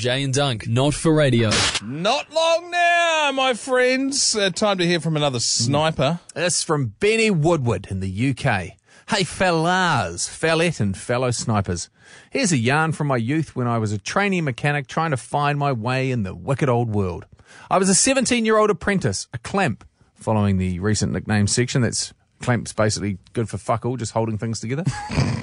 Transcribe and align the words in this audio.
Jay 0.00 0.22
and 0.22 0.32
Dunc, 0.32 0.66
not 0.66 0.94
for 0.94 1.12
radio. 1.12 1.50
Not 1.84 2.32
long 2.32 2.70
now, 2.70 3.32
my 3.34 3.52
friends. 3.52 4.34
Uh, 4.34 4.48
time 4.48 4.78
to 4.78 4.86
hear 4.86 4.98
from 4.98 5.14
another 5.14 5.40
sniper. 5.40 6.20
This 6.34 6.62
from 6.62 6.94
Benny 7.00 7.30
Woodward 7.30 7.86
in 7.90 8.00
the 8.00 8.30
UK. 8.30 8.78
Hey 9.10 9.24
fellas, 9.24 10.26
fellette 10.26 10.80
and 10.80 10.96
fellow 10.96 11.30
snipers. 11.30 11.90
Here's 12.30 12.50
a 12.50 12.56
yarn 12.56 12.92
from 12.92 13.08
my 13.08 13.18
youth 13.18 13.54
when 13.54 13.66
I 13.66 13.76
was 13.76 13.92
a 13.92 13.98
trainee 13.98 14.40
mechanic 14.40 14.86
trying 14.86 15.10
to 15.10 15.18
find 15.18 15.58
my 15.58 15.70
way 15.70 16.10
in 16.10 16.22
the 16.22 16.34
wicked 16.34 16.70
old 16.70 16.88
world. 16.88 17.26
I 17.70 17.76
was 17.76 17.90
a 17.90 17.94
17 17.94 18.46
year 18.46 18.56
old 18.56 18.70
apprentice, 18.70 19.28
a 19.34 19.38
clamp, 19.38 19.84
following 20.14 20.56
the 20.56 20.78
recent 20.78 21.12
nickname 21.12 21.46
section. 21.46 21.82
That's 21.82 22.14
clamp's 22.40 22.72
basically 22.72 23.18
good 23.34 23.50
for 23.50 23.58
fuck 23.58 23.84
all, 23.84 23.98
just 23.98 24.12
holding 24.12 24.38
things 24.38 24.60
together. 24.60 24.84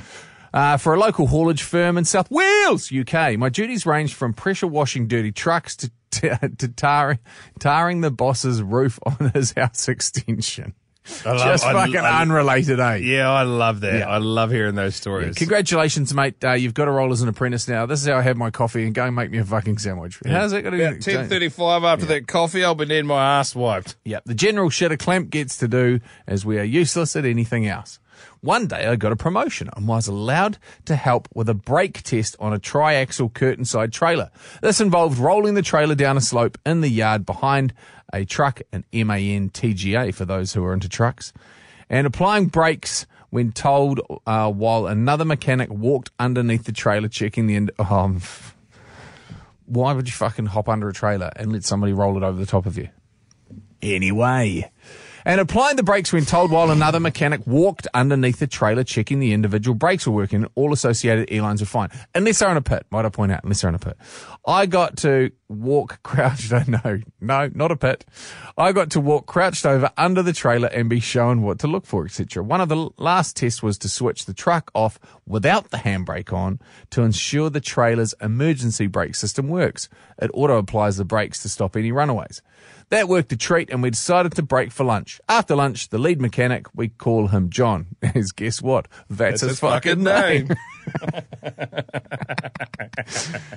Uh, 0.58 0.76
for 0.76 0.96
a 0.96 1.00
local 1.00 1.28
haulage 1.28 1.62
firm 1.62 2.00
in 2.00 2.04
South 2.04 2.32
Wales, 2.32 2.92
UK. 2.92 3.38
My 3.38 3.48
duties 3.48 3.86
ranged 3.86 4.16
from 4.16 4.34
pressure 4.34 4.66
washing 4.66 5.07
dirty 5.07 5.32
trucks 5.32 5.76
to, 5.76 5.92
to, 6.10 6.50
to 6.57 6.68
tarring, 6.70 7.20
tarring 7.60 8.02
the 8.02 8.10
boss's 8.10 8.64
roof 8.64 8.98
on 9.06 9.29
his 9.36 9.54
house 9.56 9.88
extension. 9.88 10.74
Just 11.06 11.64
I- 11.64 11.74
fucking 11.74 11.98
I- 11.98 12.24
unrelated, 12.24 12.79
eh? 12.79 12.96
Yeah, 12.96 13.29
I 13.29 13.43
love 13.43 13.82
that. 13.82 14.00
Yeah. 14.00 14.10
I 14.10 14.18
love 14.18 14.50
hearing 14.50 14.74
those 14.74 14.96
stories. 14.96 15.36
Congratulations, 15.36 16.12
mate. 16.12 16.43
Uh, 16.43 16.54
you've 16.54 16.74
got 16.74 16.86
to 16.86 16.92
roll 16.92 17.12
as 17.12 17.21
an 17.21 17.29
apprentice 17.29 17.68
now. 17.68 17.86
This 17.86 18.01
is 18.01 18.07
how 18.07 18.18
I 18.18 18.24
have 18.24 18.36
my 18.36 18.50
coffee 18.50 18.84
and 18.84 18.96
go 18.96 19.06
and 19.06 19.15
make 19.15 19.29
me 19.29 19.37
a 19.37 19.46
fucking 19.46 19.78
sandwich. 19.78 20.20
How's 20.26 20.54
that 20.54 20.64
going 20.64 20.76
to 20.76 21.00
ten 21.00 21.29
thirty-five 21.29 21.84
after 21.84 22.07
that 22.07 22.28
coffee, 22.28 22.64
I'll 22.64 22.74
be 22.74 22.86
needing 22.86 23.06
my 23.06 23.37
ass 23.37 23.56
wiped. 23.56 23.96
Yep. 24.06 24.24
The 24.26 24.34
general 24.34 24.71
shit 24.71 24.92
a 24.92 24.98
clamp 24.98 25.29
gets 25.29 25.57
to 25.57 25.68
do 25.68 26.00
as 26.26 26.48
we 26.48 26.57
are 26.57 26.64
useless 26.64 27.15
at 27.15 27.26
anything 27.26 27.68
else. 27.68 28.00
One 28.42 28.68
day 28.68 28.88
I 28.88 28.96
got 28.96 29.12
a 29.12 29.16
promotion 29.16 29.70
and 29.76 29.88
was 29.88 30.07
allowed 30.07 30.57
to 30.86 30.96
help 30.96 31.28
with 31.34 31.50
a 31.50 31.54
brake 31.54 32.03
test 32.03 32.36
on 32.40 32.53
a 32.53 32.59
triaxle 32.59 33.34
curtain 33.34 33.66
side 33.66 33.92
trailer. 33.92 34.30
This 34.62 34.81
involved 34.81 35.17
rolling 35.17 35.53
the 35.53 35.62
trailer 35.62 35.95
down 35.95 36.17
a 36.17 36.22
slope 36.22 36.58
in 36.66 36.81
the 36.81 36.90
yard 36.90 37.26
behind 37.26 37.73
a 38.14 38.26
truck, 38.26 38.62
an 38.72 38.86
MAN 38.94 39.50
TGA 39.50 40.14
for 40.14 40.26
those 40.26 40.54
who 40.54 40.64
are 40.64 40.74
into 40.74 40.90
trucks, 40.90 41.34
and 41.90 42.08
applying 42.08 42.48
brakes 42.48 43.06
when 43.30 43.52
told 43.52 44.00
uh, 44.26 44.52
while 44.52 44.88
another 44.88 45.26
mechanic 45.26 45.70
walked 45.70 46.12
underneath 46.18 46.64
the 46.64 46.72
trailer 46.72 47.08
checking 47.08 47.48
the 47.48 47.56
end. 47.56 47.72
Um, 47.80 48.22
why 49.66 49.92
would 49.92 50.08
you 50.08 50.14
fucking 50.14 50.46
hop 50.46 50.70
under 50.70 50.88
a 50.88 50.94
trailer 50.94 51.30
and 51.36 51.52
let 51.52 51.66
somebody 51.66 51.92
roll 51.92 52.16
it 52.16 52.24
over 52.24 52.40
the 52.40 52.46
top 52.46 52.66
of 52.66 52.78
you? 52.78 52.88
Anyway. 53.81 54.72
And 55.26 55.42
applying 55.42 55.76
the 55.76 55.84
brakes 55.84 56.14
when 56.14 56.26
told 56.26 56.52
while 56.52 56.72
another 56.72 57.00
mechanic 57.00 57.46
walked 57.46 57.88
underneath 57.94 58.40
the 58.40 58.48
trailer 58.48 58.84
checking 58.84 59.20
the 59.20 59.34
individual 59.34 59.76
brakes 59.76 60.08
were 60.08 60.14
working. 60.14 60.48
All 60.56 60.74
associated 60.74 61.32
airlines 61.32 61.62
were 61.62 61.68
fine. 61.68 61.90
Unless 62.16 62.40
they're 62.40 62.52
in 62.52 62.58
a 62.58 62.62
pit, 62.62 62.86
might 62.92 63.06
I 63.06 63.09
point 63.09 63.32
out, 63.32 63.44
unless 63.44 63.62
they're 63.62 63.70
in 63.70 63.76
a 63.76 63.80
pit. 63.80 63.98
I 64.46 64.66
got 64.66 64.98
to 64.98 65.32
walk 65.50 66.00
crouched, 66.03 66.52
no, 66.67 67.02
no, 67.20 67.50
not 67.53 67.72
a 67.72 67.76
pit. 67.76 68.06
I 68.58 68.72
got 68.72 68.90
to 68.92 69.00
walk 69.00 69.26
crouched 69.26 69.66
over 69.66 69.92
under 69.98 70.22
the 70.22 70.34
trailer 70.34 70.67
and 70.70 70.90
be 70.90 71.00
shown 71.00 71.42
what 71.42 71.59
to 71.59 71.67
look 71.67 71.86
for, 71.86 72.06
etc. 72.06 72.44
One 72.44 72.62
of 72.62 72.70
the 72.70 72.90
last 72.98 73.36
tests 73.38 73.64
was 73.64 73.78
to 73.80 73.90
switch 73.90 74.25
the 74.25 74.34
truck 74.34 74.72
off 74.73 75.00
without 75.25 75.70
the 75.70 75.78
handbrake 75.78 76.34
on 76.34 76.59
to 76.92 77.03
ensure 77.03 77.50
the 77.50 77.62
trailer's 77.62 78.14
emergency 78.22 78.88
brake 78.88 79.16
system 79.16 79.48
works. 79.48 79.90
It 80.22 80.31
auto 80.34 80.58
applies 80.58 80.98
the 80.98 81.06
brakes 81.06 81.42
to 81.44 81.50
stop 81.50 81.75
any 81.75 81.92
runaways. 81.92 82.42
That 82.90 83.09
worked 83.09 83.34
a 83.34 83.38
treat, 83.38 83.70
and 83.70 83.84
we 83.84 83.90
decided 83.90 84.34
to 84.36 84.42
break 84.42 84.72
for 84.72 84.86
lunch. 84.86 85.20
After 85.28 85.58
lunch, 85.58 85.90
the 85.90 85.98
lead 85.98 86.22
mechanic, 86.22 86.68
we 86.73 86.88
call 86.88 87.28
him 87.28 87.50
John, 87.50 87.88
is 88.16 88.31
guess 88.31 88.62
what? 88.62 88.88
That's, 89.09 89.42
his, 89.42 89.52
his 89.52 89.59
fucking 89.59 90.06
fucking 90.06 90.48
name. 90.48 90.50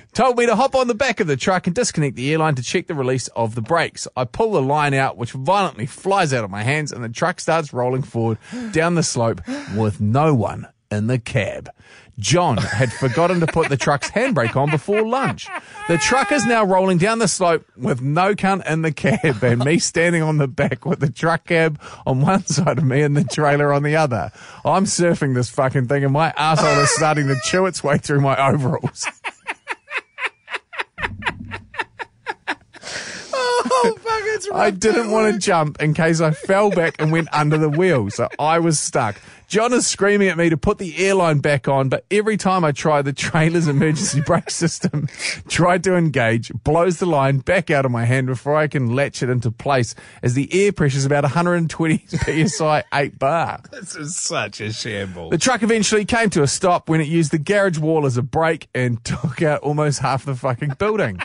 Told 0.13 0.37
me 0.37 0.45
to 0.45 0.57
hop 0.57 0.75
on 0.75 0.87
the 0.87 0.93
back 0.93 1.21
of 1.21 1.27
the 1.27 1.37
truck 1.37 1.67
and 1.67 1.75
disconnect 1.75 2.17
the 2.17 2.33
airline 2.33 2.55
to 2.55 2.61
check 2.61 2.87
the 2.87 2.93
release 2.93 3.29
of 3.29 3.55
the 3.55 3.61
brakes. 3.61 4.09
I 4.17 4.25
pull 4.25 4.51
the 4.51 4.61
line 4.61 4.93
out, 4.93 5.15
which 5.15 5.31
violently 5.31 5.85
flies 5.85 6.33
out 6.33 6.43
of 6.43 6.49
my 6.49 6.63
hands, 6.63 6.91
and 6.91 7.01
the 7.01 7.09
truck 7.09 7.39
starts 7.39 7.71
rolling 7.71 8.03
forward 8.03 8.37
down 8.73 8.95
the 8.95 9.03
slope 9.03 9.39
with 9.73 10.01
no 10.01 10.33
one 10.33 10.67
in 10.91 11.07
the 11.07 11.17
cab. 11.17 11.69
John 12.19 12.57
had 12.57 12.91
forgotten 12.91 13.39
to 13.39 13.47
put 13.47 13.69
the 13.69 13.77
truck's 13.77 14.11
handbrake 14.11 14.55
on 14.55 14.69
before 14.69 15.01
lunch. 15.01 15.47
The 15.87 15.97
truck 15.97 16.31
is 16.33 16.45
now 16.45 16.65
rolling 16.65 16.97
down 16.97 17.19
the 17.19 17.27
slope 17.27 17.65
with 17.77 18.01
no 18.01 18.35
cunt 18.35 18.69
in 18.69 18.81
the 18.81 18.91
cab 18.91 19.41
and 19.41 19.63
me 19.63 19.79
standing 19.79 20.21
on 20.21 20.37
the 20.37 20.47
back 20.47 20.85
with 20.85 20.99
the 20.99 21.09
truck 21.09 21.45
cab 21.45 21.79
on 22.05 22.21
one 22.21 22.45
side 22.45 22.77
of 22.77 22.83
me 22.83 23.01
and 23.01 23.15
the 23.15 23.23
trailer 23.23 23.71
on 23.73 23.83
the 23.83 23.95
other. 23.95 24.31
I'm 24.65 24.85
surfing 24.85 25.33
this 25.33 25.49
fucking 25.49 25.87
thing 25.87 26.03
and 26.03 26.13
my 26.13 26.33
asshole 26.35 26.83
is 26.83 26.91
starting 26.91 27.27
to 27.27 27.39
chew 27.43 27.65
its 27.65 27.81
way 27.83 27.97
through 27.97 28.21
my 28.21 28.35
overalls. 28.49 29.07
I 34.53 34.71
didn't 34.71 35.11
want 35.11 35.33
to 35.33 35.39
jump 35.45 35.81
in 35.81 35.93
case 35.93 36.21
I 36.21 36.31
fell 36.31 36.71
back 36.71 36.95
and 36.99 37.11
went 37.11 37.29
under 37.33 37.57
the 37.57 37.69
wheel, 37.69 38.09
so 38.09 38.27
I 38.39 38.59
was 38.59 38.79
stuck. 38.79 39.17
John 39.51 39.73
is 39.73 39.85
screaming 39.85 40.29
at 40.29 40.37
me 40.37 40.49
to 40.49 40.55
put 40.55 40.77
the 40.77 40.97
airline 41.05 41.39
back 41.39 41.67
on, 41.67 41.89
but 41.89 42.05
every 42.09 42.37
time 42.37 42.63
I 42.63 42.71
try, 42.71 43.01
the 43.01 43.11
trailer's 43.11 43.67
emergency 43.67 44.21
brake 44.25 44.49
system 44.49 45.09
tried 45.49 45.83
to 45.83 45.95
engage, 45.95 46.53
blows 46.63 46.99
the 46.99 47.05
line 47.05 47.39
back 47.39 47.69
out 47.69 47.83
of 47.83 47.91
my 47.91 48.05
hand 48.05 48.27
before 48.27 48.55
I 48.55 48.67
can 48.67 48.95
latch 48.95 49.21
it 49.21 49.29
into 49.29 49.51
place 49.51 49.93
as 50.23 50.35
the 50.35 50.47
air 50.53 50.71
pressure 50.71 50.97
is 50.97 51.05
about 51.05 51.23
120 51.23 51.97
psi 52.47 52.83
8 52.93 53.19
bar. 53.19 53.59
This 53.71 53.93
is 53.97 54.15
such 54.15 54.61
a 54.61 54.71
shambles. 54.71 55.31
The 55.31 55.37
truck 55.37 55.63
eventually 55.63 56.05
came 56.05 56.29
to 56.29 56.43
a 56.43 56.47
stop 56.47 56.87
when 56.87 57.01
it 57.01 57.07
used 57.07 57.33
the 57.33 57.39
garage 57.39 57.77
wall 57.77 58.05
as 58.05 58.15
a 58.15 58.23
brake 58.23 58.69
and 58.73 59.03
took 59.03 59.41
out 59.41 59.59
almost 59.63 59.99
half 59.99 60.23
the 60.23 60.33
fucking 60.33 60.75
building. 60.79 61.19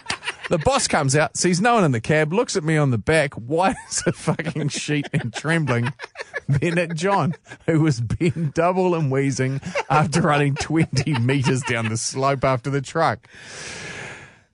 The 0.48 0.58
boss 0.58 0.86
comes 0.86 1.16
out, 1.16 1.36
sees 1.36 1.60
no 1.60 1.74
one 1.74 1.84
in 1.84 1.92
the 1.92 2.00
cab, 2.00 2.32
looks 2.32 2.56
at 2.56 2.62
me 2.62 2.76
on 2.76 2.90
the 2.90 2.98
back, 2.98 3.34
white 3.34 3.76
as 3.88 4.02
a 4.06 4.12
fucking 4.12 4.68
sheet 4.68 5.08
and 5.12 5.32
trembling. 5.34 5.92
Then 6.48 6.78
at 6.78 6.94
John, 6.94 7.34
who 7.66 7.80
was 7.80 8.00
bent 8.00 8.54
double 8.54 8.94
and 8.94 9.10
wheezing 9.10 9.60
after 9.90 10.20
running 10.22 10.54
20 10.54 11.18
metres 11.18 11.62
down 11.62 11.88
the 11.88 11.96
slope 11.96 12.44
after 12.44 12.70
the 12.70 12.80
truck. 12.80 13.26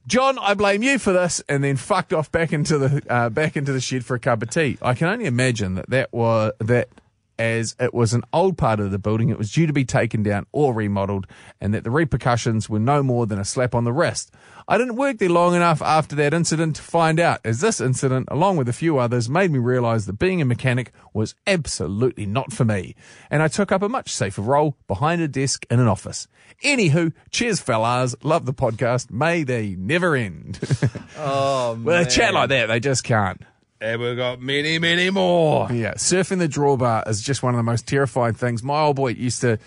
John, 0.06 0.38
I 0.38 0.54
blame 0.54 0.82
you 0.82 0.98
for 0.98 1.12
this, 1.12 1.42
and 1.48 1.62
then 1.62 1.76
fucked 1.76 2.12
off 2.12 2.32
back 2.32 2.52
into 2.52 2.78
the 2.78 3.02
uh, 3.08 3.28
back 3.28 3.56
into 3.56 3.72
the 3.72 3.80
shed 3.80 4.04
for 4.04 4.14
a 4.14 4.18
cup 4.18 4.42
of 4.42 4.50
tea. 4.50 4.78
I 4.82 4.94
can 4.94 5.08
only 5.08 5.26
imagine 5.26 5.74
that 5.74 5.90
that 5.90 6.12
was 6.12 6.52
that 6.58 6.88
as 7.42 7.74
it 7.80 7.92
was 7.92 8.14
an 8.14 8.22
old 8.32 8.56
part 8.56 8.78
of 8.78 8.92
the 8.92 8.98
building, 8.98 9.28
it 9.28 9.36
was 9.38 9.50
due 9.50 9.66
to 9.66 9.72
be 9.72 9.84
taken 9.84 10.22
down 10.22 10.46
or 10.52 10.72
remodeled, 10.72 11.26
and 11.60 11.74
that 11.74 11.82
the 11.82 11.90
repercussions 11.90 12.70
were 12.70 12.78
no 12.78 13.02
more 13.02 13.26
than 13.26 13.40
a 13.40 13.44
slap 13.44 13.74
on 13.74 13.82
the 13.82 13.92
wrist. 13.92 14.32
I 14.68 14.78
didn't 14.78 14.94
work 14.94 15.18
there 15.18 15.28
long 15.28 15.56
enough 15.56 15.82
after 15.82 16.14
that 16.16 16.32
incident 16.32 16.76
to 16.76 16.82
find 16.82 17.18
out, 17.18 17.40
as 17.44 17.60
this 17.60 17.80
incident, 17.80 18.28
along 18.30 18.58
with 18.58 18.68
a 18.68 18.72
few 18.72 18.98
others, 18.98 19.28
made 19.28 19.50
me 19.50 19.58
realise 19.58 20.04
that 20.04 20.20
being 20.20 20.40
a 20.40 20.44
mechanic 20.44 20.92
was 21.12 21.34
absolutely 21.44 22.26
not 22.26 22.52
for 22.52 22.64
me, 22.64 22.94
and 23.28 23.42
I 23.42 23.48
took 23.48 23.72
up 23.72 23.82
a 23.82 23.88
much 23.88 24.10
safer 24.10 24.42
role 24.42 24.76
behind 24.86 25.20
a 25.20 25.26
desk 25.26 25.66
in 25.68 25.80
an 25.80 25.88
office. 25.88 26.28
Anywho, 26.64 27.12
cheers, 27.32 27.60
fellas. 27.60 28.14
Love 28.22 28.46
the 28.46 28.54
podcast. 28.54 29.10
May 29.10 29.42
they 29.42 29.74
never 29.76 30.14
end. 30.14 30.60
oh, 31.18 31.74
With 31.82 32.06
a 32.06 32.08
chat 32.08 32.34
like 32.34 32.50
that, 32.50 32.66
they 32.66 32.78
just 32.78 33.02
can't. 33.02 33.42
And 33.82 34.00
we've 34.00 34.16
got 34.16 34.40
many, 34.40 34.78
many 34.78 35.10
more. 35.10 35.70
Yeah, 35.72 35.94
surfing 35.94 36.38
the 36.38 36.48
drawbar 36.48 37.08
is 37.08 37.20
just 37.20 37.42
one 37.42 37.52
of 37.52 37.58
the 37.58 37.64
most 37.64 37.88
terrifying 37.88 38.34
things. 38.34 38.62
My 38.62 38.80
old 38.82 38.94
boy 38.94 39.08
used 39.08 39.40
to, 39.40 39.58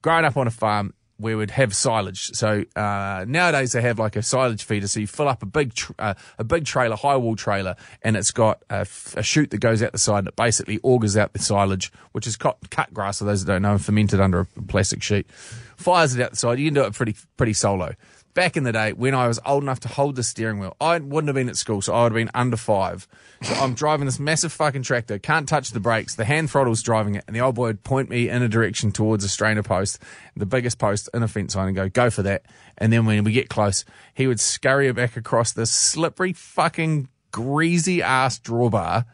growing 0.00 0.24
up 0.24 0.38
on 0.38 0.46
a 0.46 0.50
farm, 0.50 0.94
we 1.20 1.34
would 1.34 1.50
have 1.50 1.74
silage. 1.74 2.30
So 2.32 2.64
uh, 2.76 3.26
nowadays 3.28 3.72
they 3.72 3.82
have 3.82 3.98
like 3.98 4.16
a 4.16 4.22
silage 4.22 4.64
feeder. 4.64 4.88
So 4.88 5.00
you 5.00 5.06
fill 5.06 5.28
up 5.28 5.42
a 5.42 5.46
big 5.46 5.74
tr- 5.74 5.92
uh, 5.98 6.14
a 6.38 6.44
big 6.44 6.64
trailer, 6.64 6.96
high 6.96 7.16
wall 7.16 7.36
trailer, 7.36 7.76
and 8.00 8.16
it's 8.16 8.30
got 8.30 8.62
a, 8.70 8.80
f- 8.80 9.14
a 9.18 9.22
chute 9.22 9.50
that 9.50 9.58
goes 9.58 9.82
out 9.82 9.92
the 9.92 9.98
side 9.98 10.26
it 10.26 10.36
basically 10.36 10.78
augers 10.78 11.18
out 11.18 11.34
the 11.34 11.38
silage, 11.38 11.92
which 12.12 12.26
is 12.26 12.36
cut, 12.36 12.56
cut 12.70 12.94
grass. 12.94 13.18
For 13.18 13.24
those 13.24 13.44
that 13.44 13.52
don't 13.52 13.62
know, 13.62 13.76
fermented 13.76 14.20
under 14.20 14.40
a 14.40 14.44
plastic 14.68 15.02
sheet. 15.02 15.30
Fires 15.76 16.14
it 16.16 16.22
out 16.22 16.30
the 16.30 16.36
side. 16.36 16.58
You 16.58 16.68
can 16.68 16.74
do 16.74 16.84
it 16.84 16.94
pretty 16.94 17.16
pretty 17.36 17.52
solo. 17.52 17.94
Back 18.38 18.56
in 18.56 18.62
the 18.62 18.70
day, 18.70 18.92
when 18.92 19.16
I 19.16 19.26
was 19.26 19.40
old 19.44 19.64
enough 19.64 19.80
to 19.80 19.88
hold 19.88 20.14
the 20.14 20.22
steering 20.22 20.60
wheel, 20.60 20.76
I 20.80 20.96
wouldn't 21.00 21.26
have 21.26 21.34
been 21.34 21.48
at 21.48 21.56
school, 21.56 21.82
so 21.82 21.92
I 21.92 22.04
would 22.04 22.12
have 22.12 22.16
been 22.24 22.30
under 22.34 22.56
five. 22.56 23.08
So 23.42 23.52
I'm 23.54 23.74
driving 23.74 24.06
this 24.06 24.20
massive 24.20 24.52
fucking 24.52 24.84
tractor, 24.84 25.18
can't 25.18 25.48
touch 25.48 25.70
the 25.70 25.80
brakes, 25.80 26.14
the 26.14 26.24
hand 26.24 26.48
throttle's 26.48 26.80
driving 26.80 27.16
it, 27.16 27.24
and 27.26 27.34
the 27.34 27.40
old 27.40 27.56
boy 27.56 27.66
would 27.66 27.82
point 27.82 28.08
me 28.08 28.28
in 28.28 28.42
a 28.42 28.48
direction 28.48 28.92
towards 28.92 29.24
a 29.24 29.28
strainer 29.28 29.64
post, 29.64 30.00
the 30.36 30.46
biggest 30.46 30.78
post 30.78 31.10
in 31.12 31.24
a 31.24 31.26
fence 31.26 31.56
line, 31.56 31.66
and 31.66 31.74
go, 31.74 31.88
go 31.88 32.10
for 32.10 32.22
that. 32.22 32.44
And 32.76 32.92
then 32.92 33.06
when 33.06 33.24
we 33.24 33.32
get 33.32 33.48
close, 33.48 33.84
he 34.14 34.28
would 34.28 34.38
scurry 34.38 34.92
back 34.92 35.16
across 35.16 35.50
this 35.50 35.72
slippery 35.72 36.32
fucking 36.32 37.08
greasy 37.30 38.02
ass 38.02 38.38
drawbar 38.38 39.04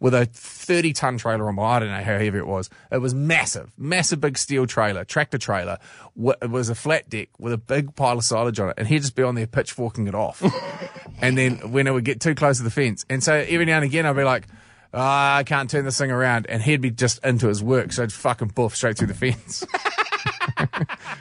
with 0.00 0.14
a 0.14 0.26
30 0.26 0.92
ton 0.92 1.18
trailer 1.18 1.48
on 1.48 1.54
my, 1.54 1.62
I 1.62 1.78
don't 1.80 1.88
know 1.88 1.96
how 1.96 2.18
heavy 2.18 2.38
it 2.38 2.46
was. 2.46 2.70
It 2.90 2.98
was 2.98 3.14
massive, 3.14 3.72
massive 3.78 4.20
big 4.20 4.38
steel 4.38 4.66
trailer, 4.66 5.04
tractor 5.04 5.38
trailer. 5.38 5.78
It 6.42 6.50
was 6.50 6.68
a 6.68 6.74
flat 6.74 7.08
deck 7.08 7.28
with 7.38 7.52
a 7.52 7.58
big 7.58 7.94
pile 7.96 8.18
of 8.18 8.24
silage 8.24 8.60
on 8.60 8.70
it. 8.70 8.74
And 8.78 8.86
he'd 8.86 9.00
just 9.00 9.14
be 9.14 9.22
on 9.22 9.34
there 9.34 9.46
pitchforking 9.46 10.08
it 10.08 10.14
off. 10.14 10.42
and 11.22 11.36
then 11.36 11.72
when 11.72 11.86
it 11.86 11.92
would 11.92 12.04
get 12.04 12.20
too 12.20 12.34
close 12.34 12.58
to 12.58 12.62
the 12.62 12.70
fence. 12.70 13.04
And 13.08 13.22
so 13.22 13.34
every 13.34 13.64
now 13.64 13.76
and 13.76 13.84
again 13.84 14.06
I'd 14.06 14.16
be 14.16 14.24
like, 14.24 14.46
"Ah, 14.92 15.36
I 15.36 15.44
can't 15.44 15.70
turn 15.70 15.84
this 15.84 15.98
thing 15.98 16.10
around. 16.10 16.46
And 16.48 16.62
he'd 16.62 16.80
be 16.80 16.90
just 16.90 17.24
into 17.24 17.48
his 17.48 17.62
work. 17.62 17.92
So 17.92 18.02
I'd 18.02 18.12
fucking 18.12 18.48
boof 18.48 18.76
straight 18.76 18.98
through 18.98 19.08
the 19.08 19.14
fence. 19.14 19.64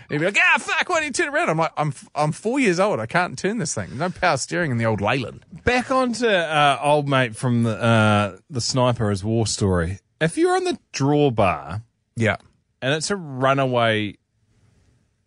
He'd 0.09 0.19
be 0.19 0.25
like, 0.25 0.37
ah, 0.39 0.57
fuck, 0.59 0.89
why 0.89 0.99
do 0.99 1.05
you 1.05 1.11
turn 1.11 1.29
around? 1.29 1.49
I'm 1.49 1.57
like, 1.57 1.71
I'm, 1.77 1.93
I'm 2.15 2.31
four 2.31 2.59
years 2.59 2.79
old. 2.79 2.99
I 2.99 3.05
can't 3.05 3.37
turn 3.37 3.57
this 3.59 3.73
thing. 3.73 3.97
No 3.97 4.09
power 4.09 4.37
steering 4.37 4.71
in 4.71 4.77
the 4.77 4.85
old 4.85 5.01
Leyland. 5.01 5.45
Back 5.63 5.89
onto 5.91 6.27
uh, 6.27 6.79
old 6.81 7.07
mate 7.07 7.35
from 7.35 7.63
the 7.63 7.81
uh, 7.81 8.37
the 8.49 8.61
sniper 8.61 9.09
as 9.11 9.23
war 9.23 9.47
story. 9.47 9.99
If 10.19 10.37
you're 10.37 10.55
on 10.55 10.65
the 10.65 10.77
drawbar 10.93 11.81
Yeah. 12.15 12.37
and 12.81 12.93
it's 12.93 13.09
a 13.09 13.15
runaway 13.15 14.17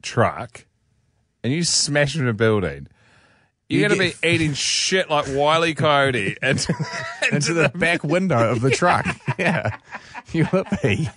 truck 0.02 0.66
and 1.42 1.52
you 1.52 1.64
smash 1.64 2.14
into 2.16 2.28
a 2.28 2.32
building, 2.34 2.86
you're 3.68 3.80
You 3.82 3.88
going 3.88 3.98
to 4.00 4.06
get- 4.08 4.20
be 4.20 4.28
eating 4.34 4.52
shit 4.54 5.08
like 5.10 5.26
Wiley 5.28 5.74
Coyote 5.74 6.36
and 6.42 6.58
Into 7.32 7.54
the 7.54 7.70
back 7.70 8.04
window 8.04 8.50
of 8.50 8.60
the 8.60 8.70
truck. 8.70 9.06
Yeah. 9.38 9.78
You 10.32 10.46
would 10.52 10.66
be. 10.82 11.08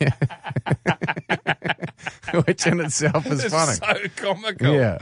Which 2.45 2.67
in 2.67 2.79
itself 2.79 3.25
is 3.27 3.43
it's 3.45 3.53
funny. 3.53 3.73
so 3.73 4.09
comical. 4.15 4.73
Yeah. 4.73 4.99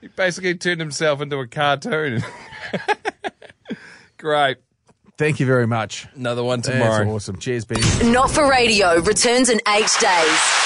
He 0.00 0.08
basically 0.08 0.54
turned 0.56 0.80
himself 0.80 1.20
into 1.20 1.38
a 1.38 1.46
cartoon. 1.46 2.22
Great. 4.18 4.58
Thank 5.18 5.40
you 5.40 5.46
very 5.46 5.66
much. 5.66 6.06
Another 6.14 6.44
one 6.44 6.60
That's 6.60 6.76
tomorrow. 6.76 7.08
awesome. 7.14 7.38
Cheers, 7.38 7.64
Benny. 7.64 8.10
Not 8.12 8.30
for 8.30 8.48
radio 8.48 9.00
returns 9.00 9.48
in 9.48 9.60
eight 9.68 9.90
days. 10.00 10.65